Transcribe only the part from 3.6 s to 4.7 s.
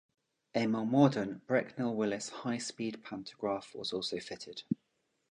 was also fitted.